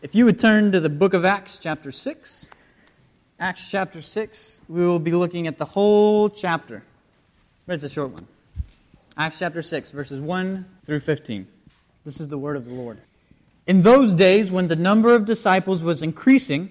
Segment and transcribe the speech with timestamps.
[0.00, 2.46] If you would turn to the book of Acts, chapter 6,
[3.40, 6.84] Acts chapter 6, we will be looking at the whole chapter.
[7.66, 8.28] But it's a short one.
[9.16, 11.48] Acts chapter 6, verses 1 through 15.
[12.04, 13.00] This is the word of the Lord.
[13.66, 16.70] In those days, when the number of disciples was increasing,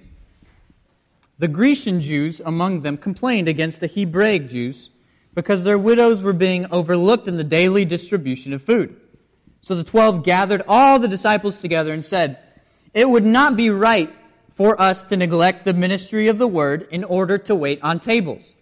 [1.38, 4.90] the Grecian Jews among them complained against the Hebraic Jews
[5.36, 8.96] because their widows were being overlooked in the daily distribution of food.
[9.60, 12.40] So the twelve gathered all the disciples together and said,
[12.94, 14.14] it would not be right
[14.54, 18.56] for us to neglect the ministry of the word in order to wait on tables.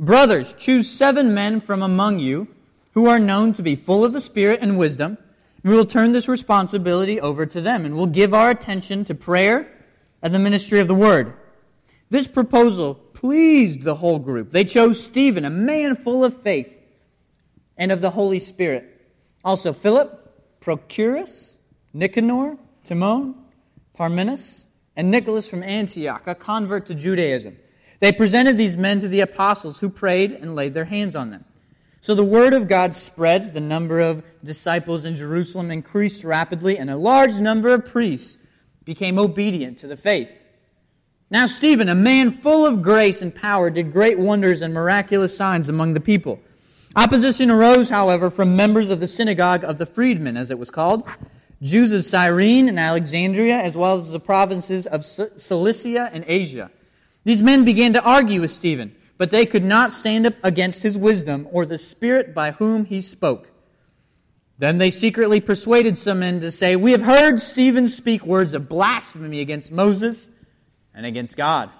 [0.00, 2.48] Brothers, choose seven men from among you
[2.92, 5.18] who are known to be full of the Spirit and wisdom.
[5.62, 9.70] We will turn this responsibility over to them, and we'll give our attention to prayer
[10.22, 11.34] and the ministry of the word.
[12.08, 14.50] This proposal pleased the whole group.
[14.50, 16.80] They chose Stephen, a man full of faith
[17.76, 18.84] and of the Holy Spirit.
[19.44, 21.56] Also, Philip, Procorus,
[21.92, 23.34] Nicanor, Timon,
[23.96, 27.56] Parmenas, and Nicholas from Antioch, a convert to Judaism.
[28.00, 31.44] They presented these men to the apostles who prayed and laid their hands on them.
[32.00, 36.88] So the word of God spread, the number of disciples in Jerusalem increased rapidly, and
[36.88, 38.38] a large number of priests
[38.84, 40.40] became obedient to the faith.
[41.28, 45.68] Now, Stephen, a man full of grace and power, did great wonders and miraculous signs
[45.68, 46.40] among the people.
[46.94, 51.02] Opposition arose, however, from members of the synagogue of the freedmen, as it was called
[51.62, 56.70] Jews of Cyrene and Alexandria, as well as the provinces of Cilicia and Asia.
[57.24, 60.96] These men began to argue with Stephen, but they could not stand up against his
[60.96, 63.50] wisdom or the spirit by whom he spoke.
[64.58, 68.68] Then they secretly persuaded some men to say, We have heard Stephen speak words of
[68.68, 70.28] blasphemy against Moses
[70.94, 71.70] and against God.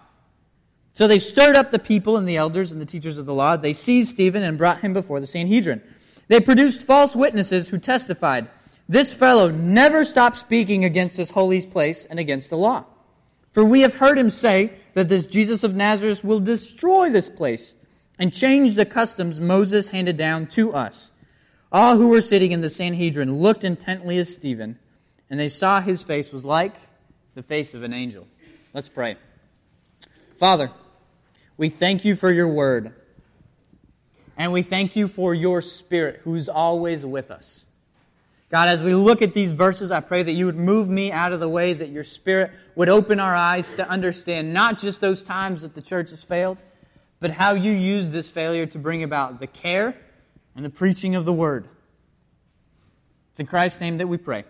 [0.94, 3.56] So they stirred up the people and the elders and the teachers of the law.
[3.56, 5.82] They seized Stephen and brought him before the Sanhedrin.
[6.28, 8.48] They produced false witnesses who testified.
[8.88, 12.84] This fellow never stopped speaking against this holy place and against the law.
[13.50, 17.74] For we have heard him say that this Jesus of Nazareth will destroy this place
[18.18, 21.10] and change the customs Moses handed down to us.
[21.72, 24.78] All who were sitting in the Sanhedrin looked intently at Stephen,
[25.28, 26.75] and they saw his face was like
[27.34, 28.26] the face of an angel.
[28.72, 29.16] Let's pray.
[30.38, 30.70] Father,
[31.56, 32.94] we thank you for your word,
[34.36, 37.66] and we thank you for your spirit who's always with us.
[38.48, 41.32] God, as we look at these verses, I pray that you would move me out
[41.32, 45.24] of the way, that your Spirit would open our eyes to understand not just those
[45.24, 46.58] times that the church has failed,
[47.18, 49.96] but how you use this failure to bring about the care
[50.54, 51.66] and the preaching of the word.
[53.32, 54.44] It's in Christ's name that we pray.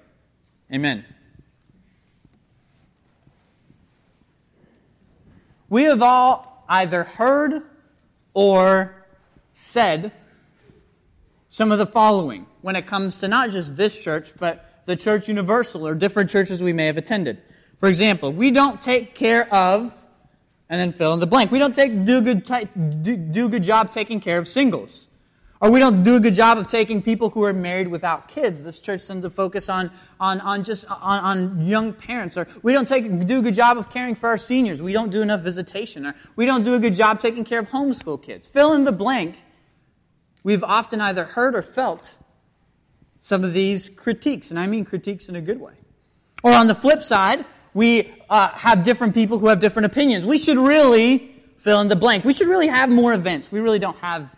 [0.72, 1.04] Amen.
[5.68, 7.62] We have all either heard
[8.34, 9.06] or
[9.52, 10.12] said
[11.48, 15.28] some of the following when it comes to not just this church, but the church
[15.28, 17.40] universal or different churches we may have attended.
[17.78, 19.94] For example, we don't take care of,
[20.68, 21.52] and then fill in the blank.
[21.52, 25.06] We don't take, do, good ty- do, do good job taking care of singles.
[25.60, 28.64] Or we don't do a good job of taking people who are married without kids.
[28.64, 32.36] This church tends to focus on, on, on just on, on young parents.
[32.36, 34.82] Or we don't take, do a good job of caring for our seniors.
[34.82, 36.04] We don't do enough visitation.
[36.04, 38.48] Or we don't do a good job taking care of homeschool kids.
[38.48, 39.36] Fill in the blank
[40.42, 42.16] we've often either heard or felt
[43.26, 45.72] some of these critiques, and I mean critiques in a good way.
[46.44, 47.44] Or on the flip side,
[47.74, 50.24] we uh, have different people who have different opinions.
[50.24, 52.24] We should really fill in the blank.
[52.24, 53.50] We should really have more events.
[53.50, 54.30] We really don't have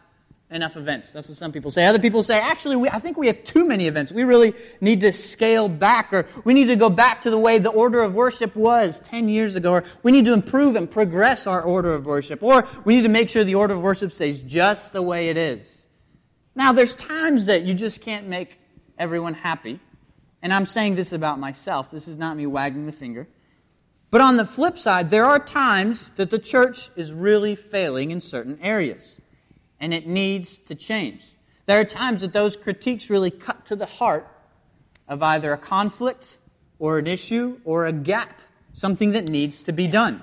[0.50, 1.12] enough events.
[1.12, 1.84] That's what some people say.
[1.84, 4.10] Other people say, actually, we, I think we have too many events.
[4.10, 7.58] We really need to scale back, or we need to go back to the way
[7.58, 11.46] the order of worship was 10 years ago, or we need to improve and progress
[11.46, 14.40] our order of worship, or we need to make sure the order of worship stays
[14.40, 15.86] just the way it is.
[16.54, 18.58] Now, there's times that you just can't make
[18.98, 19.80] everyone happy.
[20.42, 21.90] And I'm saying this about myself.
[21.90, 23.26] This is not me wagging the finger.
[24.10, 28.20] But on the flip side, there are times that the church is really failing in
[28.20, 29.18] certain areas.
[29.80, 31.24] And it needs to change.
[31.66, 34.26] There are times that those critiques really cut to the heart
[35.06, 36.38] of either a conflict
[36.78, 38.40] or an issue or a gap,
[38.72, 40.22] something that needs to be done.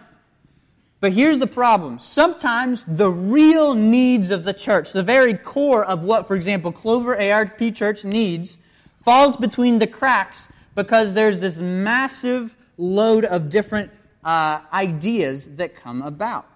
[0.99, 1.99] But here's the problem.
[1.99, 7.19] Sometimes the real needs of the church, the very core of what, for example, Clover
[7.19, 8.57] ARP Church needs,
[9.05, 13.91] falls between the cracks because there's this massive load of different
[14.23, 16.47] uh, ideas that come about.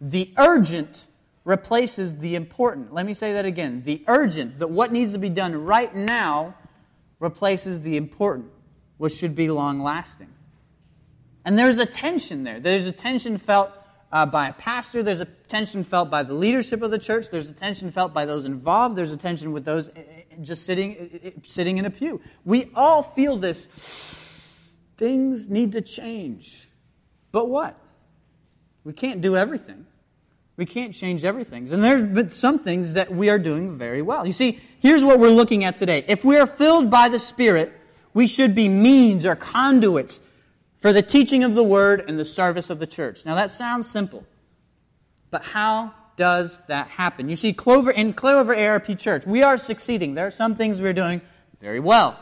[0.00, 1.04] The urgent
[1.44, 2.94] replaces the important.
[2.94, 3.82] Let me say that again.
[3.84, 6.54] The urgent, that what needs to be done right now,
[7.20, 8.50] replaces the important,
[8.96, 10.32] which should be long lasting.
[11.44, 12.58] And there's a tension there.
[12.58, 13.70] There's a tension felt
[14.10, 15.02] uh, by a pastor.
[15.02, 17.30] There's a tension felt by the leadership of the church.
[17.30, 18.96] There's a tension felt by those involved.
[18.96, 19.90] There's a tension with those
[20.40, 22.20] just sitting, sitting in a pew.
[22.44, 26.68] We all feel this, things need to change.
[27.30, 27.78] But what?
[28.84, 29.86] We can't do everything.
[30.56, 31.72] We can't change everything.
[31.72, 34.26] And there's some things that we are doing very well.
[34.26, 36.04] You see, here's what we're looking at today.
[36.08, 37.72] If we are filled by the Spirit,
[38.12, 40.20] we should be means or conduits
[40.80, 43.24] for the teaching of the Word and the service of the church.
[43.24, 44.26] Now that sounds simple.
[45.30, 47.28] But how does that happen?
[47.28, 50.14] You see, Clover in Clover ARP Church, we are succeeding.
[50.14, 51.20] There are some things we're doing
[51.60, 52.18] very well.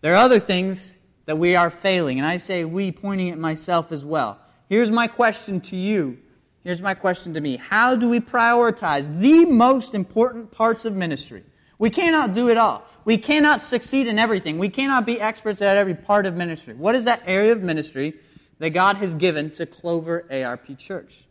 [0.00, 0.96] There are other things
[1.26, 2.18] that we are failing.
[2.18, 4.38] And I say we, pointing at myself as well.
[4.68, 6.18] Here's my question to you.
[6.64, 7.56] Here's my question to me.
[7.56, 11.44] How do we prioritize the most important parts of ministry?
[11.78, 12.84] We cannot do it all.
[13.04, 14.58] We cannot succeed in everything.
[14.58, 16.74] We cannot be experts at every part of ministry.
[16.74, 18.14] What is that area of ministry
[18.58, 21.24] that God has given to Clover ARP Church?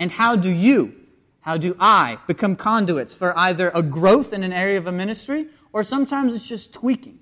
[0.00, 0.94] And how do you,
[1.42, 5.46] how do I become conduits for either a growth in an area of a ministry
[5.74, 7.20] or sometimes it's just tweaking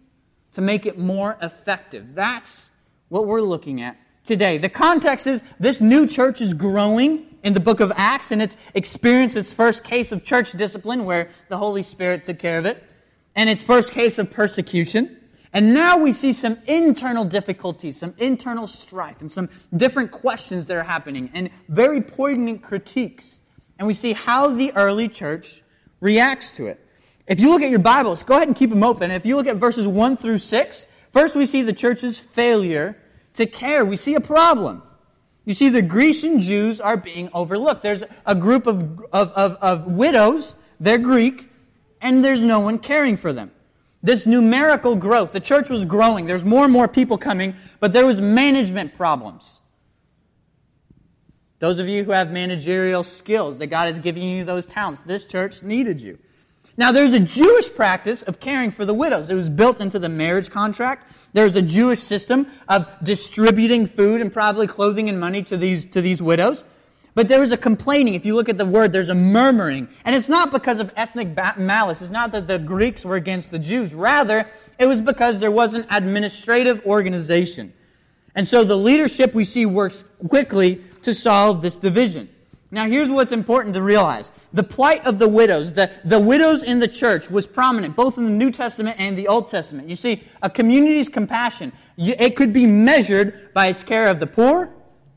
[0.52, 2.14] to make it more effective?
[2.14, 2.70] That's
[3.08, 4.58] what we're looking at today.
[4.58, 8.56] The context is this new church is growing in the book of Acts and it's
[8.74, 12.84] experienced its first case of church discipline where the Holy Spirit took care of it
[13.34, 15.17] and its first case of persecution.
[15.52, 20.76] And now we see some internal difficulties, some internal strife, and some different questions that
[20.76, 23.40] are happening, and very poignant critiques.
[23.78, 25.62] And we see how the early church
[26.00, 26.84] reacts to it.
[27.26, 29.10] If you look at your Bibles, go ahead and keep them open.
[29.10, 32.96] If you look at verses 1 through 6, first we see the church's failure
[33.34, 33.84] to care.
[33.84, 34.82] We see a problem.
[35.44, 37.82] You see, the Grecian Jews are being overlooked.
[37.82, 41.48] There's a group of, of, of, of widows, they're Greek,
[42.02, 43.50] and there's no one caring for them.
[44.02, 46.26] This numerical growth, the church was growing.
[46.26, 49.60] There's more and more people coming, but there was management problems.
[51.58, 55.24] Those of you who have managerial skills, that God has given you those talents, this
[55.24, 56.18] church needed you.
[56.76, 59.28] Now, there's a Jewish practice of caring for the widows.
[59.28, 61.12] It was built into the marriage contract.
[61.32, 66.00] There's a Jewish system of distributing food and probably clothing and money to these, to
[66.00, 66.62] these widows.
[67.18, 68.14] But there was a complaining.
[68.14, 69.88] If you look at the word, there's a murmuring.
[70.04, 72.00] And it's not because of ethnic malice.
[72.00, 73.92] It's not that the Greeks were against the Jews.
[73.92, 74.46] Rather,
[74.78, 77.72] it was because there was an administrative organization.
[78.36, 82.28] And so the leadership we see works quickly to solve this division.
[82.70, 84.30] Now, here's what's important to realize.
[84.52, 88.26] The plight of the widows, the, the widows in the church was prominent, both in
[88.26, 89.88] the New Testament and the Old Testament.
[89.88, 94.72] You see, a community's compassion, it could be measured by its care of the poor,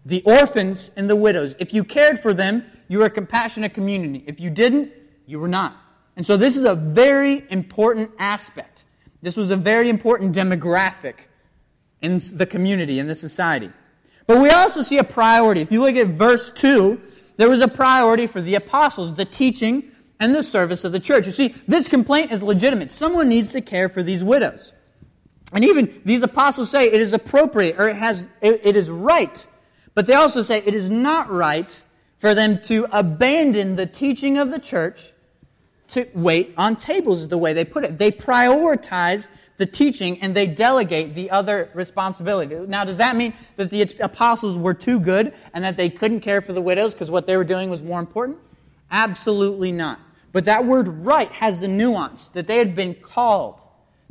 [0.06, 1.56] the orphans and the widows.
[1.60, 4.24] If you cared for them, you were a compassionate community.
[4.28, 4.92] If you didn't,
[5.26, 5.76] you were not.
[6.16, 8.86] And so this is a very important aspect.
[9.22, 11.16] This was a very important demographic
[12.02, 13.72] in the community, in the society.
[14.28, 15.62] But we also see a priority.
[15.62, 17.00] If you look at verse 2,
[17.38, 21.26] there was a priority for the apostles, the teaching and the service of the church.
[21.26, 22.92] You see, this complaint is legitimate.
[22.92, 24.74] Someone needs to care for these widows.
[25.54, 29.46] And even these apostles say it is appropriate or it has it, it is right
[29.94, 31.82] but they also say it is not right
[32.20, 35.12] for them to abandon the teaching of the church
[35.90, 37.98] to wait on tables, is the way they put it.
[37.98, 39.28] They prioritize
[39.58, 42.56] the teaching and they delegate the other responsibility.
[42.68, 46.42] Now, does that mean that the apostles were too good and that they couldn't care
[46.42, 48.38] for the widows because what they were doing was more important?
[48.90, 50.00] Absolutely not.
[50.32, 53.60] But that word right has the nuance that they had been called.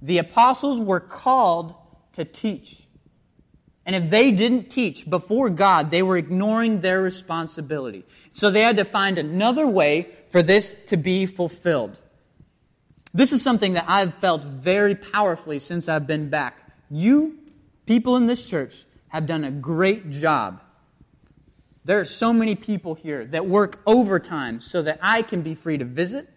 [0.02, 1.74] The apostles were called
[2.12, 2.82] to teach.
[3.90, 8.04] And if they didn't teach before God, they were ignoring their responsibility.
[8.30, 12.00] So they had to find another way for this to be fulfilled.
[13.12, 16.56] This is something that I've felt very powerfully since I've been back.
[16.88, 17.40] You,
[17.84, 20.62] people in this church, have done a great job.
[21.84, 25.78] There are so many people here that work overtime so that I can be free
[25.78, 26.28] to visit,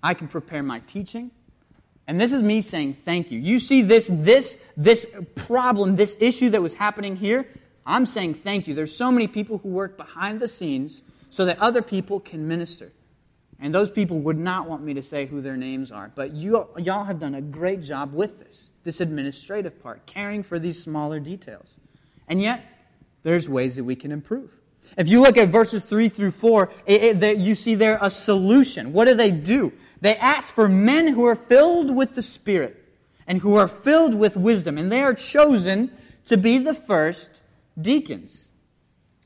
[0.00, 1.32] I can prepare my teaching,
[2.06, 3.38] and this is me saying thank you.
[3.38, 7.46] You see this, this, this problem, this issue that was happening here?
[7.86, 8.74] I'm saying thank you.
[8.74, 12.92] There's so many people who work behind the scenes so that other people can minister.
[13.60, 16.10] And those people would not want me to say who their names are.
[16.14, 20.58] But you, y'all have done a great job with this, this administrative part, caring for
[20.58, 21.78] these smaller details.
[22.28, 22.64] And yet,
[23.22, 24.52] there's ways that we can improve.
[24.96, 28.92] If you look at verses 3 through 4, it, it, you see there a solution.
[28.92, 29.72] What do they do?
[30.00, 32.80] They ask for men who are filled with the Spirit
[33.26, 35.90] and who are filled with wisdom, and they are chosen
[36.26, 37.42] to be the first
[37.80, 38.48] deacons.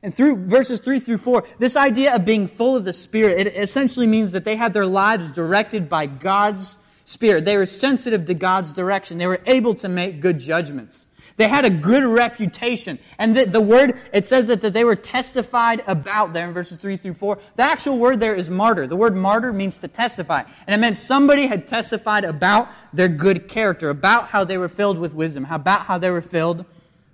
[0.03, 3.57] And through verses 3 through 4, this idea of being full of the Spirit, it
[3.57, 7.45] essentially means that they had their lives directed by God's Spirit.
[7.45, 9.19] They were sensitive to God's direction.
[9.19, 11.07] They were able to make good judgments.
[11.39, 12.99] They had a good reputation.
[13.17, 16.79] And the, the word, it says that, that they were testified about there in verses
[16.79, 17.39] 3 through 4.
[17.55, 18.89] The actual word there is martyr.
[18.89, 20.43] The word martyr means to testify.
[20.67, 24.99] And it meant somebody had testified about their good character, about how they were filled
[24.99, 26.65] with wisdom, about how they were filled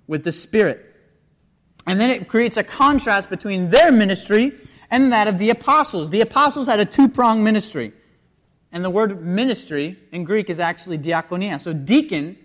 [0.07, 0.83] with the Spirit.
[1.85, 4.53] And then it creates a contrast between their ministry
[4.89, 6.09] and that of the apostles.
[6.09, 7.93] The apostles had a two pronged ministry.
[8.71, 11.61] And the word ministry in Greek is actually diakonia.
[11.61, 12.37] So deacon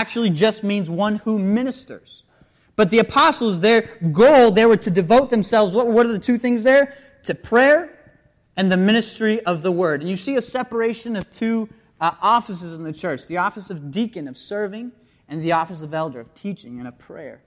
[0.00, 2.22] actually just means one who ministers.
[2.76, 5.74] But the apostles, their goal, they were to devote themselves.
[5.74, 6.94] What, what are the two things there?
[7.24, 7.80] To prayer
[8.56, 10.02] and the ministry of the word.
[10.02, 13.90] And you see a separation of two uh, offices in the church the office of
[13.90, 14.92] deacon, of serving,
[15.28, 17.40] and the office of elder, of teaching and of prayer.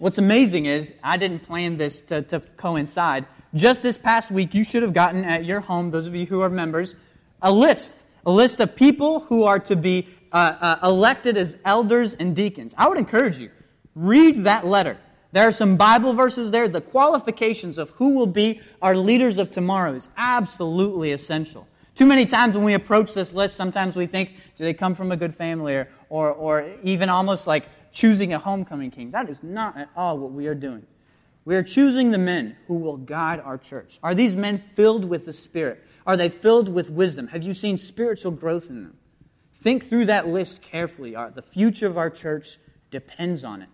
[0.00, 3.26] What's amazing is, I didn't plan this to, to coincide.
[3.54, 6.40] Just this past week, you should have gotten at your home, those of you who
[6.40, 6.96] are members,
[7.40, 8.02] a list.
[8.24, 12.74] A list of people who are to be uh, uh, elected as elders and deacons.
[12.76, 13.50] I would encourage you,
[13.94, 14.98] read that letter.
[15.32, 16.68] There are some Bible verses there.
[16.68, 21.66] The qualifications of who will be our leaders of tomorrow is absolutely essential.
[21.94, 25.12] Too many times when we approach this list, sometimes we think, do they come from
[25.12, 29.10] a good family or, or, or even almost like choosing a homecoming king.
[29.10, 30.86] That is not at all what we are doing.
[31.44, 33.98] We are choosing the men who will guide our church.
[34.02, 35.84] Are these men filled with the Spirit?
[36.06, 37.28] Are they filled with wisdom?
[37.28, 38.96] Have you seen spiritual growth in them?
[39.62, 41.12] Think through that list carefully.
[41.12, 42.58] The future of our church
[42.90, 43.68] depends on it.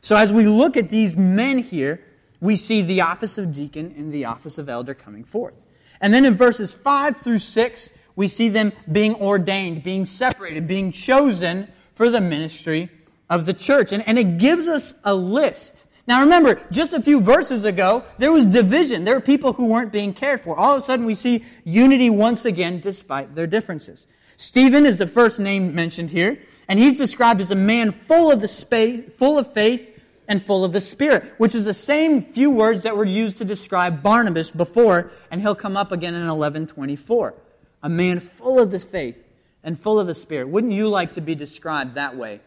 [0.00, 2.04] So as we look at these men here,
[2.40, 5.54] we see the office of deacon and the office of elder coming forth.
[6.00, 10.90] And then in verses 5 through 6, we see them being ordained, being separated, being
[10.90, 12.90] chosen for the ministry
[13.30, 13.92] of the church.
[13.92, 15.86] And, and it gives us a list.
[16.08, 19.04] Now remember, just a few verses ago, there was division.
[19.04, 20.56] There were people who weren't being cared for.
[20.56, 24.06] All of a sudden, we see unity once again despite their differences.
[24.40, 28.40] Stephen is the first name mentioned here, and he's described as a man full of
[28.40, 32.48] the space, full of faith and full of the Spirit, which is the same few
[32.48, 37.34] words that were used to describe Barnabas before, and he'll come up again in 1124.
[37.82, 39.18] A man full of the faith
[39.64, 40.48] and full of the Spirit.
[40.48, 42.40] Wouldn't you like to be described that way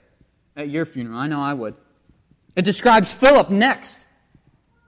[0.55, 1.19] at your funeral?
[1.19, 1.75] I know I would.
[2.55, 4.05] It describes Philip next.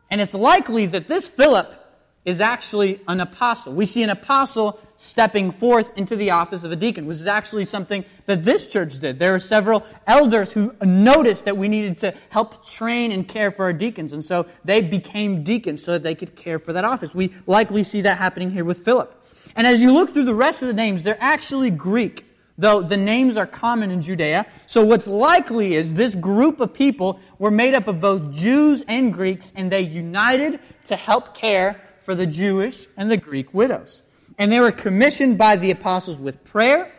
[0.10, 1.83] And it's likely that this Philip
[2.26, 3.74] is actually an apostle.
[3.74, 7.66] We see an apostle stepping forth into the office of a deacon, which is actually
[7.66, 9.20] something that this church did.
[9.20, 13.66] There are several elders who noticed that we needed to help train and care for
[13.66, 17.14] our deacons, and so they became deacons so that they could care for that office.
[17.14, 19.20] We likely see that happening here with Philip.
[19.56, 22.26] And as you look through the rest of the names, they're actually Greek
[22.58, 24.46] though the names are common in Judea.
[24.68, 29.14] So what's likely is this group of people were made up of both Jews and
[29.14, 34.02] Greeks, and they united to help care for the Jewish and the Greek widows.
[34.38, 36.92] And they were commissioned by the apostles with prayer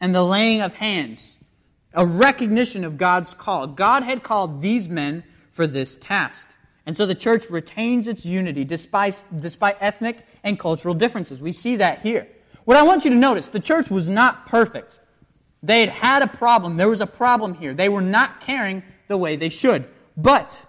[0.00, 1.36] and the laying of hands,
[1.94, 3.66] a recognition of God's call.
[3.66, 6.46] God had called these men for this task.
[6.86, 11.40] And so the church retains its unity despite, despite ethnic and cultural differences.
[11.40, 12.28] We see that here.
[12.64, 15.00] What I want you to notice, the church was not perfect.
[15.62, 16.76] They had had a problem.
[16.76, 17.72] There was a problem here.
[17.72, 19.86] They were not caring the way they should.
[20.16, 20.64] But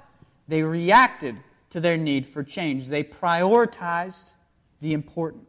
[0.47, 1.37] they reacted
[1.75, 2.87] to their need for change.
[2.87, 4.31] They prioritized
[4.79, 5.45] the important.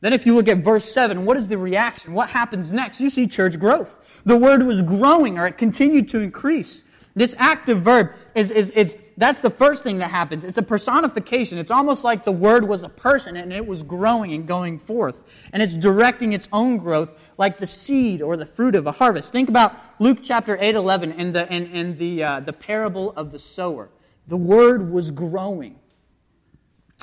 [0.00, 2.14] Then, if you look at verse 7, what is the reaction?
[2.14, 3.00] What happens next?
[3.00, 4.20] You see church growth.
[4.24, 6.82] The word was growing, or it continued to increase.
[7.14, 10.42] This active verb is, is, is that's the first thing that happens.
[10.42, 11.58] It's a personification.
[11.58, 15.24] It's almost like the word was a person and it was growing and going forth.
[15.52, 19.32] And it's directing its own growth like the seed or the fruit of a harvest.
[19.32, 23.30] Think about Luke chapter 8, 11 and the, and, and the, uh, the parable of
[23.30, 23.88] the sower.
[24.26, 25.78] The word was growing.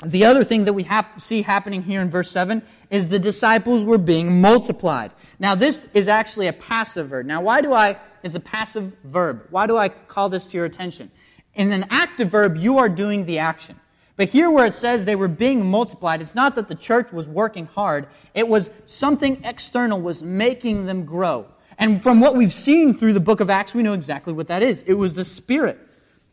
[0.04, 3.84] The other thing that we hap- see happening here in verse 7 is the disciples
[3.84, 5.12] were being multiplied.
[5.38, 7.26] Now, this is actually a passive verb.
[7.26, 9.46] Now, why do I, is a passive verb.
[9.50, 11.12] Why do I call this to your attention?
[11.54, 13.78] In an active verb, you are doing the action.
[14.16, 17.28] But here where it says they were being multiplied, it's not that the church was
[17.28, 18.08] working hard.
[18.32, 21.46] It was something external was making them grow.
[21.78, 24.62] And from what we've seen through the book of Acts, we know exactly what that
[24.62, 24.82] is.
[24.86, 25.78] It was the Spirit.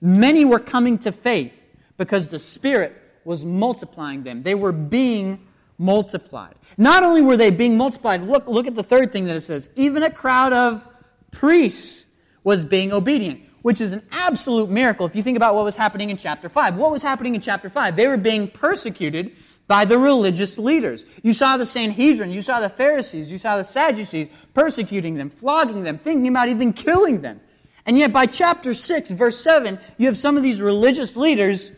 [0.01, 1.53] Many were coming to faith
[1.97, 4.41] because the Spirit was multiplying them.
[4.41, 6.55] They were being multiplied.
[6.77, 9.69] Not only were they being multiplied, look, look at the third thing that it says.
[9.75, 10.87] Even a crowd of
[11.31, 12.05] priests
[12.43, 16.09] was being obedient, which is an absolute miracle if you think about what was happening
[16.09, 16.77] in chapter 5.
[16.77, 17.95] What was happening in chapter 5?
[17.95, 19.35] They were being persecuted
[19.67, 21.05] by the religious leaders.
[21.23, 25.83] You saw the Sanhedrin, you saw the Pharisees, you saw the Sadducees persecuting them, flogging
[25.83, 27.39] them, thinking about even killing them.
[27.85, 31.71] And yet by chapter 6, verse 7, you have some of these religious leaders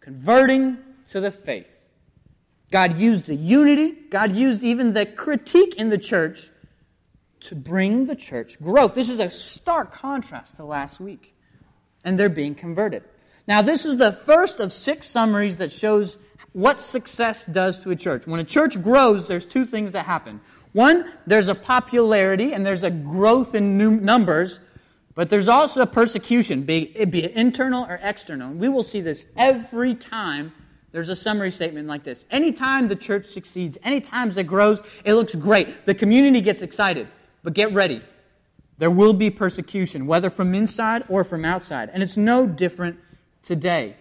[0.00, 0.78] converting
[1.10, 1.88] to the faith.
[2.70, 6.50] God used the unity, God used even the critique in the church
[7.40, 8.94] to bring the church growth.
[8.94, 11.34] This is a stark contrast to last week.
[12.04, 13.02] And they're being converted.
[13.46, 16.18] Now, this is the first of six summaries that shows
[16.52, 18.26] what success does to a church.
[18.26, 20.40] When a church grows, there's two things that happen.
[20.72, 24.60] One, there's a popularity and there's a growth in numbers
[25.14, 28.52] But there's also persecution, be it be internal or external.
[28.52, 30.52] We will see this every time
[30.92, 32.24] there's a summary statement like this.
[32.30, 35.86] Anytime the church succeeds, anytime it grows, it looks great.
[35.86, 37.08] The community gets excited.
[37.42, 38.02] But get ready.
[38.78, 41.90] There will be persecution, whether from inside or from outside.
[41.92, 42.98] And it's no different
[43.42, 43.96] today.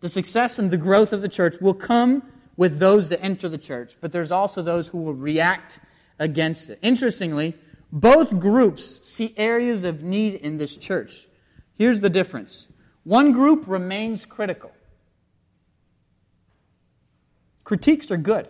[0.00, 2.22] The success and the growth of the church will come
[2.56, 5.80] with those that enter the church, but there's also those who will react
[6.18, 6.78] against it.
[6.82, 7.54] Interestingly,
[7.92, 11.28] both groups see areas of need in this church.
[11.74, 12.68] Here's the difference
[13.04, 14.72] one group remains critical.
[17.64, 18.48] Critiques are good,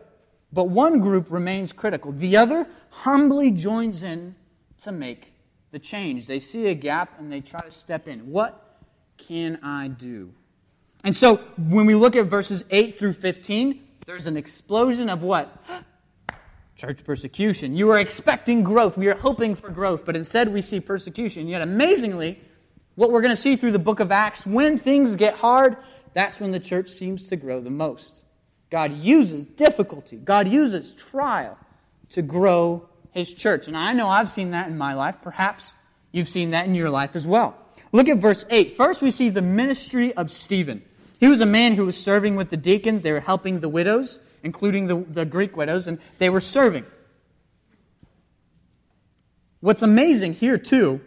[0.52, 2.12] but one group remains critical.
[2.12, 4.36] The other humbly joins in
[4.82, 5.34] to make
[5.70, 6.26] the change.
[6.26, 8.30] They see a gap and they try to step in.
[8.30, 8.78] What
[9.18, 10.32] can I do?
[11.04, 15.64] And so when we look at verses 8 through 15, there's an explosion of what?
[16.82, 17.76] Church persecution.
[17.76, 18.98] You were expecting growth.
[18.98, 21.46] We are hoping for growth, but instead we see persecution.
[21.46, 22.40] Yet amazingly,
[22.96, 25.76] what we're going to see through the book of Acts, when things get hard,
[26.12, 28.24] that's when the church seems to grow the most.
[28.68, 31.56] God uses difficulty, God uses trial
[32.10, 33.68] to grow his church.
[33.68, 35.18] And I know I've seen that in my life.
[35.22, 35.74] Perhaps
[36.10, 37.56] you've seen that in your life as well.
[37.92, 38.76] Look at verse 8.
[38.76, 40.82] First, we see the ministry of Stephen.
[41.20, 43.04] He was a man who was serving with the deacons.
[43.04, 46.84] They were helping the widows, including the, the Greek widows, and they were serving.
[49.60, 51.00] What's amazing here, too,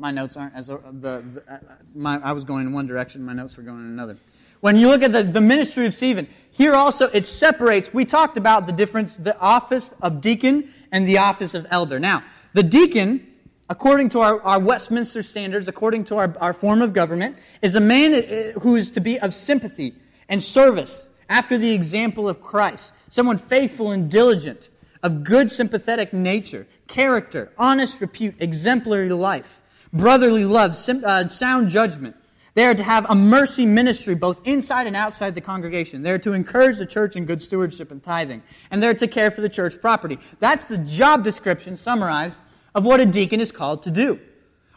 [0.00, 1.58] my notes aren't as the, the uh,
[1.94, 4.16] my, I was going in one direction, my notes were going in another.
[4.60, 7.92] When you look at the, the ministry of Stephen, here also it separates.
[7.92, 11.98] We talked about the difference, the office of deacon and the office of elder.
[11.98, 13.26] Now, the deacon,
[13.68, 17.80] according to our, our Westminster standards, according to our, our form of government, is a
[17.80, 19.94] man uh, who is to be of sympathy
[20.28, 22.92] and service after the example of Christ.
[23.08, 24.68] Someone faithful and diligent,
[25.02, 29.62] of good sympathetic nature, character, honest repute, exemplary life,
[29.94, 32.16] brotherly love, sim, uh, sound judgment
[32.54, 36.02] they are to have a mercy ministry both inside and outside the congregation.
[36.02, 38.42] They're to encourage the church in good stewardship and tithing.
[38.70, 40.18] And they're to care for the church property.
[40.40, 42.40] That's the job description summarized
[42.74, 44.20] of what a deacon is called to do.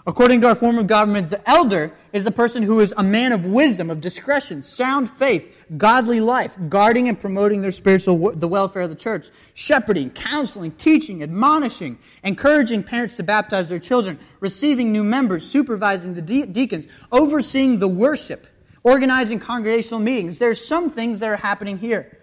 [0.06, 3.32] According to our form of government, the elder is a person who is a man
[3.32, 8.82] of wisdom, of discretion, sound faith, godly life, guarding and promoting their spiritual, the welfare
[8.82, 15.06] of the church, shepherding, counseling, teaching, admonishing, encouraging parents to baptize their children, receiving new
[15.06, 18.46] members, supervising the de- deacons, overseeing the worship,
[18.84, 20.38] organizing congregational meetings.
[20.38, 22.18] There's some things that are happening here.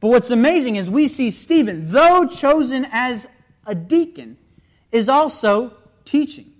[0.00, 3.26] But what's amazing is we see Stephen, though chosen as
[3.66, 4.36] a deacon,
[4.90, 6.51] is also teaching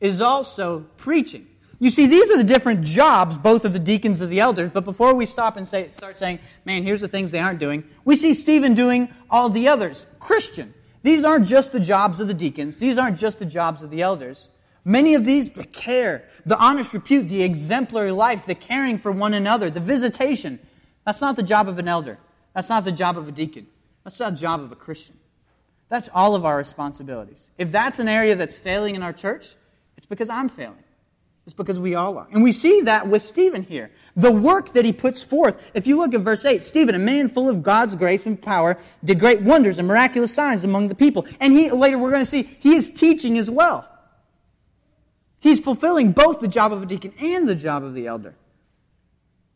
[0.00, 1.46] is also preaching.
[1.78, 4.70] You see, these are the different jobs, both of the deacons and the elders.
[4.72, 7.84] But before we stop and say, start saying, man, here's the things they aren't doing,
[8.04, 10.06] we see Stephen doing all the others.
[10.18, 10.74] Christian.
[11.02, 12.76] These aren't just the jobs of the deacons.
[12.76, 14.50] These aren't just the jobs of the elders.
[14.84, 19.32] Many of these, the care, the honest repute, the exemplary life, the caring for one
[19.32, 20.58] another, the visitation,
[21.04, 22.18] that's not the job of an elder.
[22.54, 23.66] That's not the job of a deacon.
[24.04, 25.16] That's not the job of a Christian.
[25.88, 27.40] That's all of our responsibilities.
[27.58, 29.54] If that's an area that's failing in our church,
[30.00, 30.82] it's because I'm failing.
[31.44, 32.26] It's because we all are.
[32.32, 33.90] And we see that with Stephen here.
[34.16, 35.70] The work that he puts forth.
[35.74, 38.78] If you look at verse 8, Stephen, a man full of God's grace and power,
[39.04, 41.26] did great wonders and miraculous signs among the people.
[41.38, 43.86] And he, later we're going to see, he is teaching as well.
[45.38, 48.34] He's fulfilling both the job of a deacon and the job of the elder.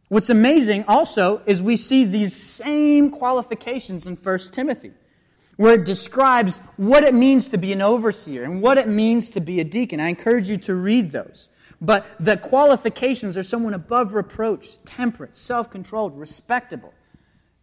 [0.08, 4.92] What's amazing also is we see these same qualifications in 1 Timothy
[5.56, 9.40] where it describes what it means to be an overseer and what it means to
[9.40, 10.00] be a deacon.
[10.00, 11.48] I encourage you to read those.
[11.80, 16.94] But the qualifications are someone above reproach, temperate, self controlled, respectable.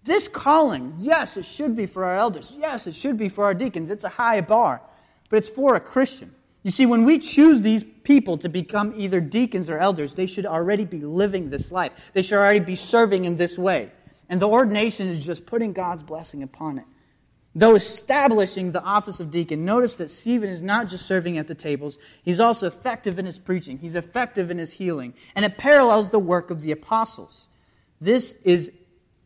[0.03, 2.55] This calling, yes, it should be for our elders.
[2.57, 3.89] Yes, it should be for our deacons.
[3.89, 4.81] It's a high bar,
[5.29, 6.33] but it's for a Christian.
[6.63, 10.45] You see, when we choose these people to become either deacons or elders, they should
[10.45, 12.11] already be living this life.
[12.13, 13.91] They should already be serving in this way.
[14.29, 16.85] And the ordination is just putting God's blessing upon it.
[17.53, 21.55] Though establishing the office of deacon, notice that Stephen is not just serving at the
[21.55, 26.11] tables, he's also effective in his preaching, he's effective in his healing, and it parallels
[26.11, 27.47] the work of the apostles.
[27.99, 28.71] This is,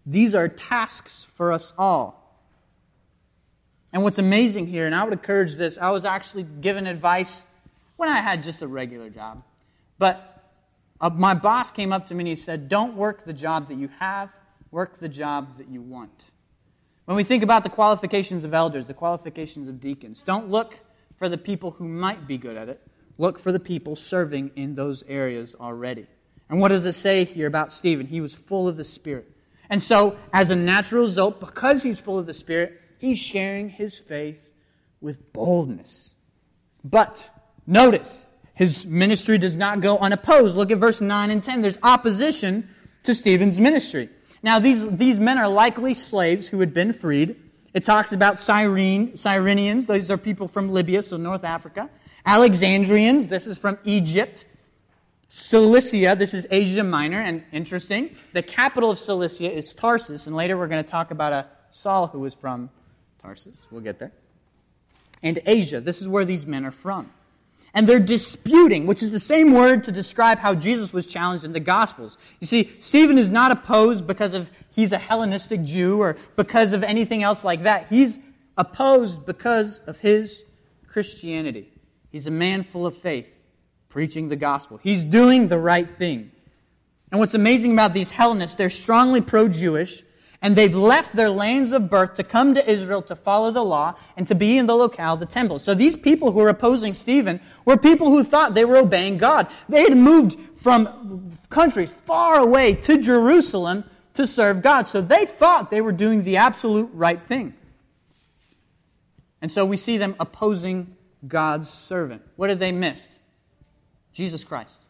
[0.07, 2.25] these are tasks for us all.
[3.93, 7.45] And what's amazing here, and I would encourage this, I was actually given advice
[7.95, 9.43] when I had just a regular job.
[9.99, 10.51] But
[10.99, 13.75] uh, my boss came up to me and he said, Don't work the job that
[13.75, 14.29] you have,
[14.71, 16.25] work the job that you want.
[17.05, 20.79] When we think about the qualifications of elders, the qualifications of deacons, don't look
[21.17, 22.81] for the people who might be good at it.
[23.17, 26.07] Look for the people serving in those areas already.
[26.49, 28.07] And what does it say here about Stephen?
[28.07, 29.31] He was full of the Spirit.
[29.69, 33.97] And so, as a natural result, because he's full of the Spirit, he's sharing his
[33.97, 34.51] faith
[34.99, 36.13] with boldness.
[36.83, 37.29] But
[37.67, 40.55] Notice, his ministry does not go unopposed.
[40.55, 41.61] Look at verse 9 and 10.
[41.61, 42.69] There's opposition
[43.03, 44.09] to Stephen's ministry.
[44.45, 47.35] Now, these, these men are likely slaves who had been freed.
[47.73, 49.87] It talks about Cyrene, Cyrenians.
[49.87, 51.89] These are people from Libya, so North Africa.
[52.27, 53.27] Alexandrians.
[53.27, 54.45] This is from Egypt.
[55.29, 58.15] Cilicia, this is Asia Minor, and interesting.
[58.33, 62.05] The capital of Cilicia is Tarsus, and later we're going to talk about a Saul
[62.05, 62.69] who was from
[63.23, 63.65] Tarsus.
[63.71, 64.11] We'll get there.
[65.23, 67.09] And Asia, this is where these men are from
[67.75, 71.51] and they're disputing, which is the same word to describe how Jesus was challenged in
[71.51, 72.17] the Gospels.
[72.39, 76.83] You see, Stephen is not opposed because of he's a Hellenistic Jew or because of
[76.83, 77.87] anything else like that.
[77.89, 78.17] He's
[78.57, 80.43] opposed because of his
[80.87, 81.69] Christianity.
[82.13, 83.43] He's a man full of faith,
[83.89, 84.79] preaching the gospel.
[84.81, 86.31] He's doing the right thing.
[87.11, 90.01] And what's amazing about these Hellenists, they're strongly pro Jewish,
[90.45, 93.95] and they've left their lands of birth to come to Israel to follow the law
[94.15, 95.57] and to be in the locale, the temple.
[95.57, 99.47] So these people who were opposing Stephen were people who thought they were obeying God.
[99.67, 104.85] They had moved from countries far away to Jerusalem to serve God.
[104.85, 107.55] So they thought they were doing the absolute right thing.
[109.41, 110.95] And so we see them opposing
[111.27, 112.21] God's servant.
[112.35, 113.17] What did they miss?
[114.13, 114.84] Jesus Christ.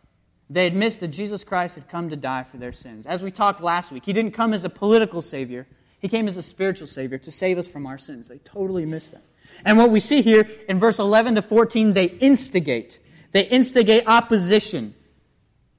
[0.49, 3.05] They had missed that Jesus Christ had come to die for their sins.
[3.05, 5.67] As we talked last week, he didn't come as a political savior,
[5.99, 8.27] he came as a spiritual savior to save us from our sins.
[8.27, 9.23] They totally missed that.
[9.63, 12.99] And what we see here in verse 11 to 14, they instigate.
[13.31, 14.93] They instigate opposition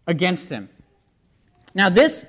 [0.06, 0.68] against him.
[1.74, 2.26] Now, this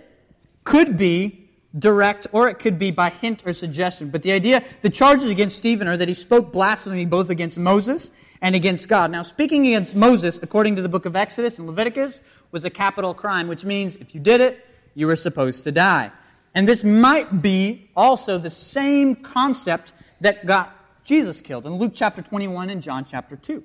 [0.63, 4.09] could be direct or it could be by hint or suggestion.
[4.09, 8.11] But the idea, the charges against Stephen are that he spoke blasphemy both against Moses
[8.41, 9.11] and against God.
[9.11, 12.21] Now, speaking against Moses, according to the book of Exodus and Leviticus,
[12.51, 16.11] was a capital crime, which means if you did it, you were supposed to die.
[16.53, 20.73] And this might be also the same concept that got
[21.03, 23.63] Jesus killed in Luke chapter 21 and John chapter 2.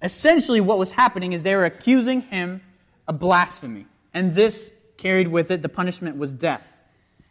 [0.00, 2.62] Essentially, what was happening is they were accusing him
[3.06, 3.86] of blasphemy.
[4.14, 6.72] And this carried with it, the punishment was death.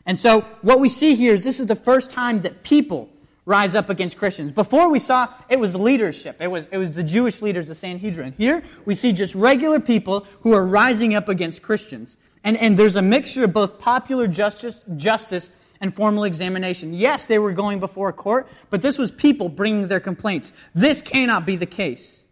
[0.05, 3.09] And so, what we see here is this is the first time that people
[3.51, 4.49] rise up against Christians.
[4.49, 6.37] Before we saw it was leadership.
[6.39, 8.33] It was, it was the Jewish leaders, the Sanhedrin.
[8.37, 12.15] Here we see just regular people who are rising up against Christians.
[12.45, 16.93] And, and there's a mixture of both popular justice, justice and formal examination.
[16.93, 20.53] Yes, they were going before a court, but this was people bringing their complaints.
[20.73, 22.23] This cannot be the case.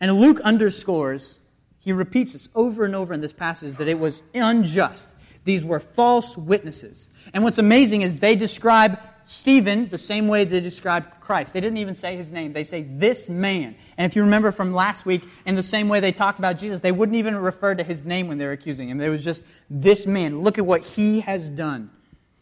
[0.00, 1.38] And Luke underscores,
[1.80, 5.14] he repeats this over and over in this passage, that it was unjust.
[5.44, 7.10] These were false witnesses.
[7.34, 8.98] And what's amazing is they describe
[9.30, 11.52] Stephen the same way they described Christ.
[11.52, 12.52] They didn't even say his name.
[12.52, 13.76] They say this man.
[13.96, 16.80] And if you remember from last week, in the same way they talked about Jesus,
[16.80, 19.00] they wouldn't even refer to his name when they were accusing him.
[19.00, 20.40] It was just this man.
[20.40, 21.90] Look at what he has done.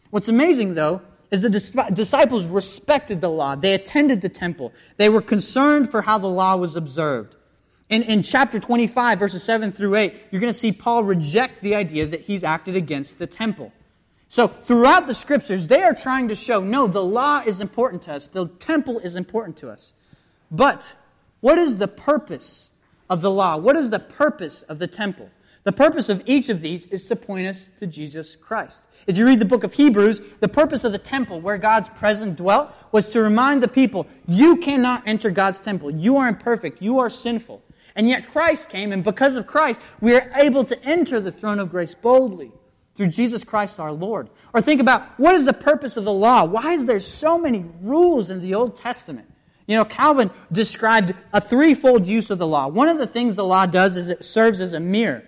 [0.09, 3.53] What's amazing, though, is the disciples respected the law.
[3.53, 4.73] They attended the temple.
[4.97, 7.35] They were concerned for how the law was observed.
[7.89, 11.75] In, in chapter 25, verses 7 through 8, you're going to see Paul reject the
[11.75, 13.73] idea that he's acted against the temple.
[14.31, 18.13] So, throughout the scriptures, they are trying to show no, the law is important to
[18.13, 19.93] us, the temple is important to us.
[20.51, 20.95] But,
[21.41, 22.69] what is the purpose
[23.09, 23.57] of the law?
[23.57, 25.31] What is the purpose of the temple?
[25.63, 28.83] The purpose of each of these is to point us to Jesus Christ.
[29.07, 32.37] If you read the book of Hebrews, the purpose of the temple where God's presence
[32.37, 35.89] dwelt was to remind the people, you cannot enter God's temple.
[35.89, 36.83] You are imperfect.
[36.83, 37.63] You are sinful.
[37.95, 41.57] And yet Christ came, and because of Christ, we are able to enter the throne
[41.57, 42.51] of grace boldly
[42.99, 44.29] through Jesus Christ our Lord.
[44.53, 46.43] Or think about what is the purpose of the law?
[46.43, 49.31] Why is there so many rules in the Old Testament?
[49.67, 52.67] You know, Calvin described a threefold use of the law.
[52.67, 55.23] One of the things the law does is it serves as a mirror.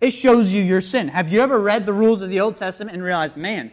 [0.00, 1.08] It shows you your sin.
[1.08, 3.72] Have you ever read the rules of the Old Testament and realized, man,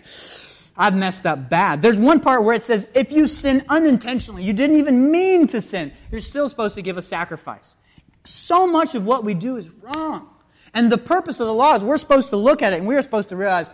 [0.76, 1.84] I've messed up bad?
[1.84, 5.62] There's one part where it says, if you sin unintentionally, you didn't even mean to
[5.62, 7.76] sin, you're still supposed to give a sacrifice.
[8.24, 10.33] So much of what we do is wrong.
[10.74, 13.02] And the purpose of the law is we're supposed to look at it and we're
[13.02, 13.74] supposed to realize,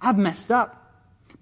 [0.00, 0.78] I've messed up.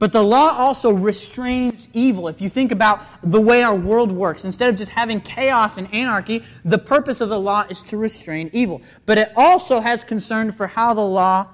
[0.01, 2.27] But the law also restrains evil.
[2.27, 5.93] If you think about the way our world works, instead of just having chaos and
[5.93, 8.81] anarchy, the purpose of the law is to restrain evil.
[9.05, 11.49] But it also has concern for how the law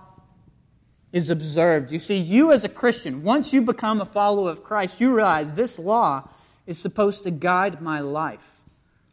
[1.13, 1.91] is observed.
[1.91, 5.53] You see, you as a Christian, once you become a follower of Christ, you realize
[5.53, 6.29] this law
[6.67, 8.56] is supposed to guide my life.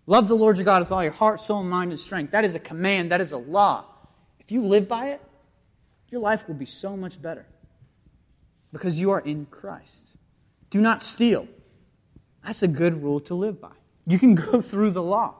[0.05, 2.31] Love the Lord your God with all your heart, soul, mind, and strength.
[2.31, 3.85] That is a command, that is a law.
[4.39, 5.21] If you live by it,
[6.09, 7.45] your life will be so much better
[8.71, 9.99] because you are in Christ.
[10.69, 11.47] Do not steal.
[12.43, 13.71] That's a good rule to live by.
[14.05, 15.35] You can go through the law.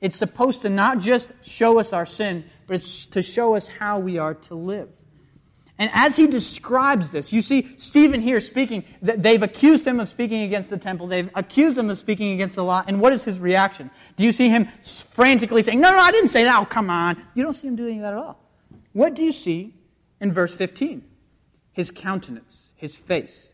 [0.00, 4.00] It's supposed to not just show us our sin, but it's to show us how
[4.00, 4.90] we are to live.
[5.76, 10.42] And as he describes this, you see Stephen here speaking, they've accused him of speaking
[10.42, 11.08] against the temple.
[11.08, 12.84] They've accused him of speaking against the law.
[12.86, 13.90] And what is his reaction?
[14.16, 16.60] Do you see him frantically saying, No, no, I didn't say that.
[16.60, 17.20] Oh, come on.
[17.34, 18.38] You don't see him doing that at all.
[18.92, 19.74] What do you see
[20.20, 21.04] in verse 15?
[21.72, 23.52] His countenance, his face.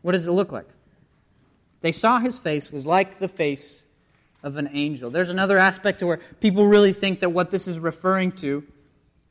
[0.00, 0.68] What does it look like?
[1.82, 3.84] They saw his face was like the face
[4.42, 5.10] of an angel.
[5.10, 8.64] There's another aspect to where people really think that what this is referring to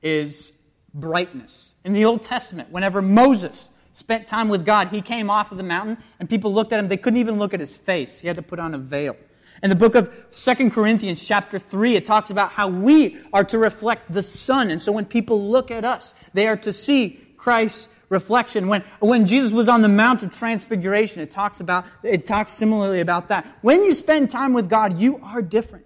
[0.03, 0.53] is
[0.95, 1.73] brightness.
[1.83, 5.63] In the Old Testament, whenever Moses spent time with God, he came off of the
[5.63, 6.87] mountain and people looked at him.
[6.87, 9.15] They couldn't even look at his face, he had to put on a veil.
[9.63, 13.57] In the book of Second Corinthians, chapter 3, it talks about how we are to
[13.57, 14.69] reflect the sun.
[14.69, 18.67] And so when people look at us, they are to see Christ's reflection.
[18.67, 22.99] When, when Jesus was on the Mount of Transfiguration, it talks about, it talks similarly
[22.99, 23.45] about that.
[23.61, 25.85] When you spend time with God, you are different.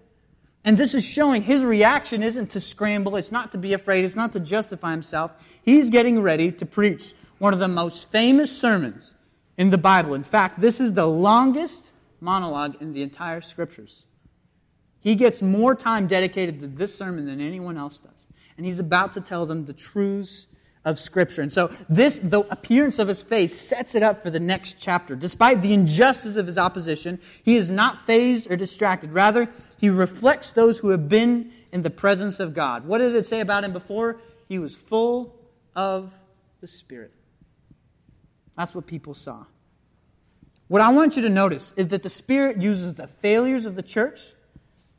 [0.63, 4.15] And this is showing his reaction isn't to scramble, it's not to be afraid, it's
[4.15, 5.31] not to justify himself.
[5.61, 9.13] He's getting ready to preach one of the most famous sermons
[9.57, 10.13] in the Bible.
[10.13, 14.03] In fact, this is the longest monologue in the entire scriptures.
[14.99, 18.27] He gets more time dedicated to this sermon than anyone else does.
[18.57, 20.47] And he's about to tell them the truths
[20.89, 21.41] of Scripture.
[21.41, 25.15] And so, this, the appearance of his face sets it up for the next chapter.
[25.15, 29.11] Despite the injustice of his opposition, he is not fazed or distracted.
[29.11, 29.47] Rather,
[29.77, 32.85] he reflects those who have been in the presence of God.
[32.85, 34.19] What did it say about him before?
[34.47, 35.35] He was full
[35.75, 36.11] of
[36.59, 37.13] the Spirit.
[38.57, 39.45] That's what people saw.
[40.67, 43.83] What I want you to notice is that the Spirit uses the failures of the
[43.83, 44.19] church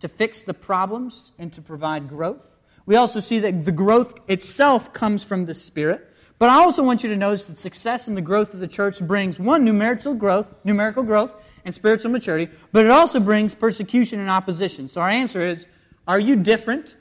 [0.00, 2.56] to fix the problems and to provide growth.
[2.90, 6.10] We also see that the growth itself comes from the Spirit.
[6.40, 8.98] But I also want you to notice that success in the growth of the church
[8.98, 14.28] brings one numerical growth, numerical growth and spiritual maturity, but it also brings persecution and
[14.28, 14.88] opposition.
[14.88, 15.68] So our answer is,
[16.08, 16.96] are you different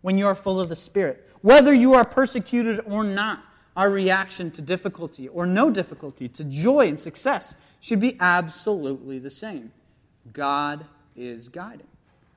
[0.00, 1.24] when you are full of the Spirit?
[1.40, 3.44] Whether you are persecuted or not,
[3.76, 9.30] our reaction to difficulty or no difficulty, to joy and success, should be absolutely the
[9.30, 9.70] same.
[10.32, 11.86] God is guiding.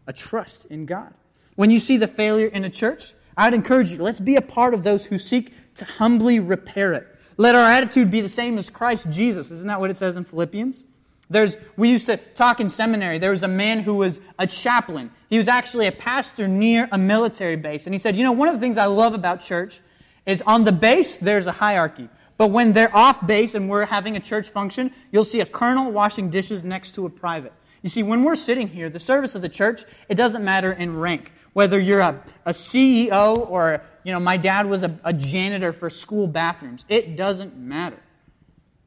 [0.05, 1.15] A trust in God.
[1.59, 4.73] When you see the failure in a church, I'd encourage you, let's be a part
[4.73, 7.05] of those who seek to humbly repair it.
[7.35, 9.51] Let our attitude be the same as Christ Jesus.
[9.51, 10.85] Isn't that what it says in Philippians?
[11.29, 13.19] There's, we used to talk in seminary.
[13.19, 15.11] There was a man who was a chaplain.
[15.29, 17.87] He was actually a pastor near a military base.
[17.87, 19.81] And he said, You know, one of the things I love about church
[20.25, 22.07] is on the base, there's a hierarchy.
[22.37, 25.91] But when they're off base and we're having a church function, you'll see a colonel
[25.91, 27.51] washing dishes next to a private.
[27.81, 30.97] You see, when we're sitting here, the service of the church, it doesn't matter in
[30.97, 31.33] rank.
[31.53, 35.89] Whether you're a, a CEO or, you know, my dad was a, a janitor for
[35.89, 37.99] school bathrooms, it doesn't matter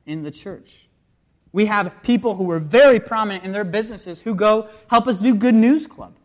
[0.06, 0.86] in the church.
[1.52, 5.34] We have people who are very prominent in their businesses who go help us do
[5.34, 6.16] Good News Club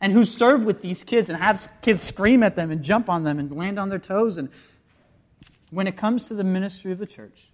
[0.00, 3.24] and who serve with these kids and have kids scream at them and jump on
[3.24, 4.38] them and land on their toes.
[4.38, 4.48] And
[5.70, 7.48] when it comes to the ministry of the church,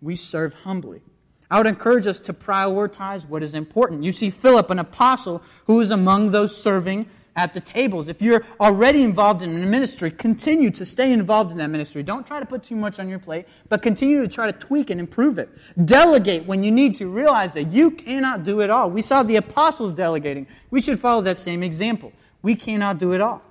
[0.00, 1.02] we serve humbly.
[1.50, 4.04] I would encourage us to prioritize what is important.
[4.04, 8.08] You see Philip, an apostle, who is among those serving at the tables.
[8.08, 12.02] If you're already involved in a ministry, continue to stay involved in that ministry.
[12.02, 14.90] Don't try to put too much on your plate, but continue to try to tweak
[14.90, 15.48] and improve it.
[15.84, 17.08] Delegate when you need to.
[17.08, 18.90] Realize that you cannot do it all.
[18.90, 20.46] We saw the apostles delegating.
[20.70, 22.12] We should follow that same example.
[22.42, 23.42] We cannot do it all.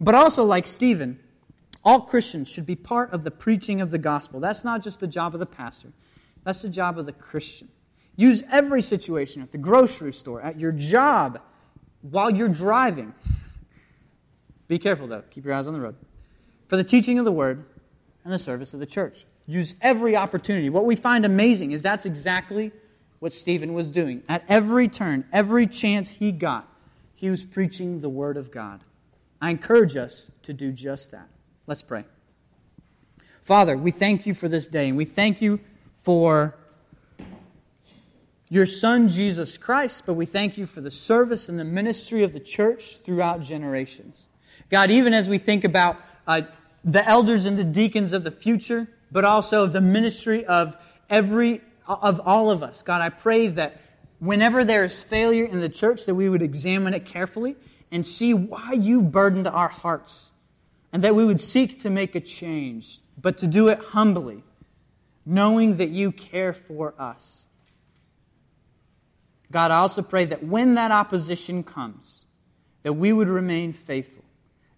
[0.00, 1.18] But also, like Stephen,
[1.84, 4.40] all Christians should be part of the preaching of the gospel.
[4.40, 5.88] That's not just the job of the pastor,
[6.44, 7.68] that's the job of the Christian.
[8.16, 11.40] Use every situation at the grocery store, at your job,
[12.10, 13.14] while you're driving.
[14.68, 15.22] Be careful, though.
[15.30, 15.96] Keep your eyes on the road.
[16.68, 17.64] For the teaching of the word
[18.24, 19.26] and the service of the church.
[19.46, 20.70] Use every opportunity.
[20.70, 22.72] What we find amazing is that's exactly
[23.18, 24.22] what Stephen was doing.
[24.28, 26.68] At every turn, every chance he got,
[27.14, 28.80] he was preaching the word of God.
[29.40, 31.28] I encourage us to do just that.
[31.66, 32.04] Let's pray.
[33.42, 35.60] Father, we thank you for this day, and we thank you
[36.02, 36.56] for
[38.48, 42.32] your Son, Jesus Christ, but we thank you for the service and the ministry of
[42.32, 44.26] the church throughout generations.
[44.70, 46.42] God, even as we think about uh,
[46.84, 50.76] the elders and the deacons of the future, but also the ministry of
[51.08, 53.80] every, of all of us, God, I pray that
[54.18, 57.56] whenever there is failure in the church, that we would examine it carefully
[57.90, 60.30] and see why you burdened our hearts,
[60.92, 64.42] and that we would seek to make a change, but to do it humbly,
[65.24, 67.43] knowing that you care for us.
[69.50, 72.24] God, I also pray that when that opposition comes,
[72.82, 74.24] that we would remain faithful.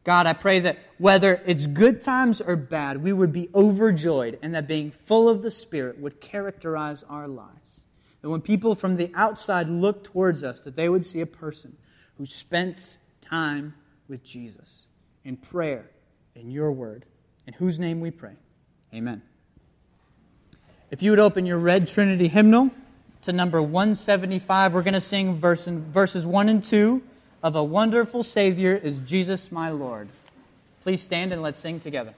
[0.04, 4.54] God, I pray that whether it's good times or bad, we would be overjoyed and
[4.54, 7.80] that being full of the Spirit would characterize our lives.
[8.22, 11.76] That when people from the outside look towards us, that they would see a person
[12.18, 13.74] who spent time
[14.08, 14.86] with Jesus
[15.24, 15.90] in prayer
[16.36, 17.04] in your word,
[17.46, 18.36] in whose name we pray.
[18.94, 19.22] Amen.
[20.90, 22.70] If you would open your red Trinity hymnal
[23.26, 27.02] to number 175, we're going to sing verse, verses 1 and 2
[27.42, 30.08] of A Wonderful Savior is Jesus my Lord.
[30.84, 32.14] Please stand and let's sing together.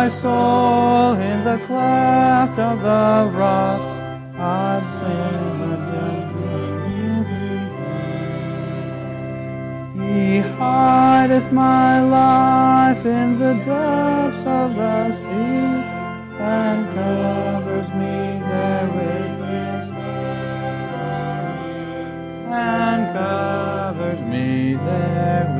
[0.00, 3.80] my soul in the cleft of the rock.
[4.34, 6.20] I'd sing until
[10.02, 15.66] He hideth my life in the depths of the sea
[16.56, 18.16] and covers me
[18.50, 20.94] there with his hand
[22.72, 24.48] and covers me
[24.86, 25.59] there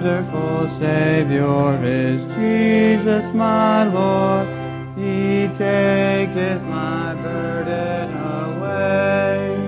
[0.00, 4.48] wonderful Savior is Jesus my Lord.
[4.96, 8.08] He taketh my burden
[8.46, 9.58] away.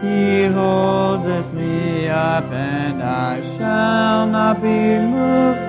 [0.00, 5.60] He holdeth me up and I shall not be moved.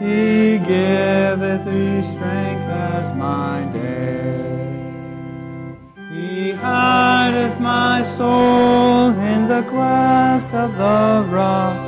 [0.00, 4.38] He giveth me strength as my day.
[6.12, 11.87] He hideth my soul in the cleft of the rock.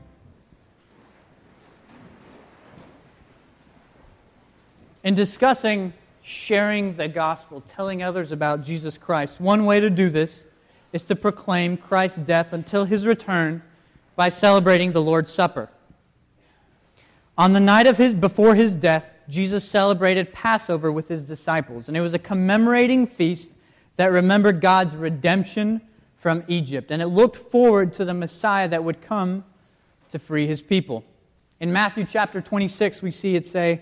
[5.03, 10.43] In discussing sharing the gospel, telling others about Jesus Christ, one way to do this
[10.93, 13.63] is to proclaim Christ's death until his return
[14.15, 15.69] by celebrating the Lord's Supper.
[17.37, 21.97] On the night of his before his death, Jesus celebrated Passover with his disciples, and
[21.97, 23.53] it was a commemorating feast
[23.95, 25.81] that remembered God's redemption
[26.17, 26.91] from Egypt.
[26.91, 29.45] And it looked forward to the Messiah that would come
[30.11, 31.03] to free his people.
[31.59, 33.81] In Matthew chapter 26, we see it say,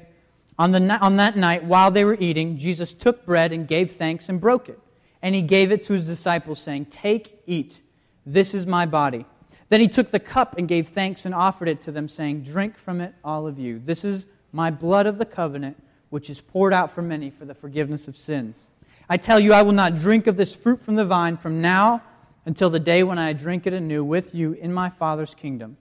[0.59, 4.27] on, the, on that night, while they were eating, Jesus took bread and gave thanks
[4.27, 4.77] and broke it.
[5.21, 7.79] And he gave it to his disciples, saying, Take, eat.
[8.25, 9.25] This is my body.
[9.69, 12.77] Then he took the cup and gave thanks and offered it to them, saying, Drink
[12.77, 13.79] from it, all of you.
[13.79, 17.55] This is my blood of the covenant, which is poured out for many for the
[17.55, 18.67] forgiveness of sins.
[19.07, 22.03] I tell you, I will not drink of this fruit from the vine from now
[22.45, 25.77] until the day when I drink it anew with you in my Father's kingdom.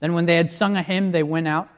[0.00, 1.68] Then, when they had sung a hymn, they went out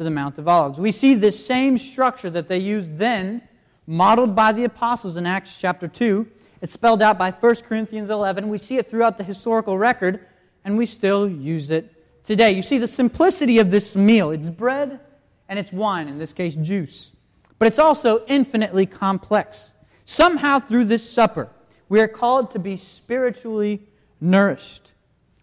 [0.00, 0.78] to the Mount of Olives.
[0.78, 3.42] We see this same structure that they used then,
[3.86, 6.26] modeled by the apostles in Acts chapter 2.
[6.62, 8.48] It's spelled out by 1 Corinthians 11.
[8.48, 10.24] We see it throughout the historical record,
[10.64, 11.92] and we still use it
[12.24, 12.52] today.
[12.52, 15.00] You see the simplicity of this meal it's bread
[15.50, 17.12] and it's wine, in this case, juice.
[17.58, 19.74] But it's also infinitely complex.
[20.06, 21.50] Somehow, through this supper,
[21.90, 23.82] we are called to be spiritually
[24.18, 24.92] nourished.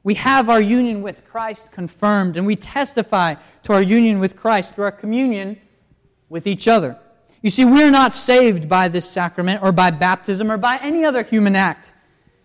[0.08, 4.74] We have our union with Christ confirmed, and we testify to our union with Christ
[4.74, 5.60] through our communion
[6.30, 6.98] with each other.
[7.41, 11.04] You see, we are not saved by this sacrament or by baptism or by any
[11.04, 11.91] other human act.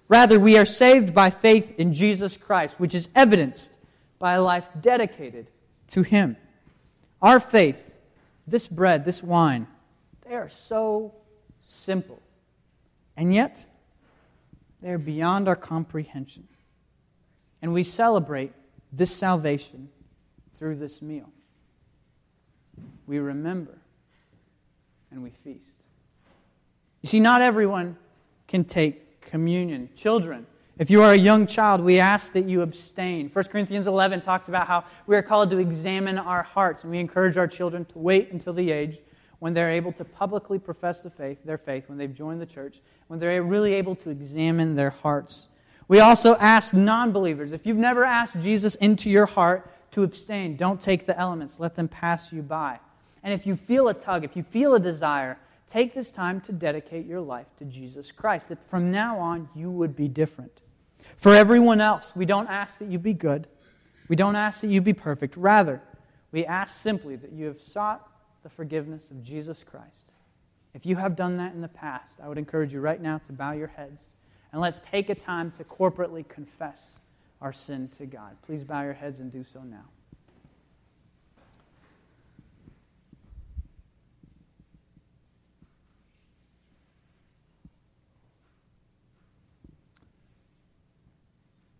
[0.09, 3.71] Rather, we are saved by faith in Jesus Christ, which is evidenced
[4.19, 5.47] by a life dedicated
[5.93, 6.37] to Him.
[7.23, 7.95] Our faith,
[8.45, 9.69] this bread, this wine,
[10.29, 11.15] they are so
[11.69, 12.21] simple.
[13.17, 13.65] And yet,
[14.81, 16.49] they are beyond our comprehension.
[17.63, 18.53] And we celebrate
[18.93, 19.89] this salvation
[20.59, 21.31] through this meal.
[23.07, 23.79] We remember
[25.11, 25.83] and we feast.
[27.03, 27.97] You see, not everyone
[28.49, 29.89] can take communion.
[29.97, 30.47] Children,
[30.79, 33.29] if you are a young child, we ask that you abstain.
[33.29, 36.99] 1 Corinthians 11 talks about how we are called to examine our hearts, and we
[36.99, 38.99] encourage our children to wait until the age
[39.39, 42.81] when they're able to publicly profess the faith, their faith, when they've joined the church,
[43.09, 45.49] when they're really able to examine their hearts.
[45.89, 50.57] We also ask non believers if you've never asked Jesus into your heart to abstain,
[50.57, 52.79] don't take the elements, let them pass you by.
[53.23, 55.39] And if you feel a tug, if you feel a desire
[55.73, 59.71] take this time to dedicate your life to Jesus Christ, that from now on you
[59.71, 60.61] would be different.
[61.17, 63.49] For everyone else, we don't ask that you be good,
[64.09, 65.35] we don't ask that you be perfect.
[65.37, 65.81] Rather,
[66.31, 68.07] we ask simply that you have sought
[68.43, 70.13] the forgiveness of Jesus Christ.
[70.75, 73.33] If you have done that in the past, I would encourage you right now to
[73.33, 74.13] bow your heads
[74.53, 76.99] and let's take a time to corporately confess
[77.41, 78.37] our sin to God.
[78.47, 79.85] Please bow your heads and do so now.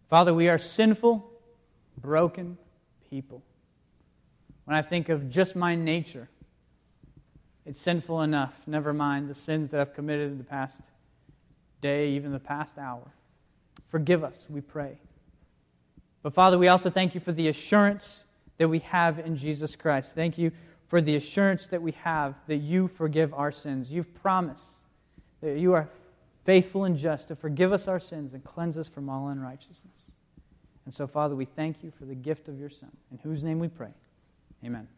[0.09, 1.31] Father, we are sinful,
[1.99, 2.59] broken
[3.09, 3.43] people.
[4.65, 6.29] When I think of just my nature,
[7.65, 10.77] it's sinful enough, never mind the sins that I've committed in the past
[11.83, 13.13] day, even the past hour.
[13.89, 14.99] Forgive us, we pray.
[16.23, 18.25] But Father, we also thank you for the assurance
[18.57, 20.15] that we have in Jesus Christ.
[20.15, 20.53] Thank you
[20.89, 23.91] for the assurance that we have that you forgive our sins.
[23.91, 24.77] You've promised
[25.41, 25.89] that you are
[26.45, 30.11] faithful and just to forgive us our sins and cleanse us from all unrighteousness.
[30.85, 33.59] And so, Father, we thank you for the gift of your Son, in whose name
[33.59, 33.93] we pray.
[34.65, 34.89] Amen.